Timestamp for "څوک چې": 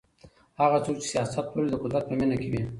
0.85-1.07